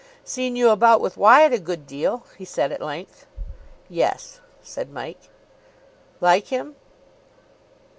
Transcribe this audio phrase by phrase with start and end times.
[0.25, 3.27] "Seen you about with Wyatt a good deal," he said at length.
[3.87, 5.29] "Yes," said Mike.
[6.19, 6.75] "Like him?"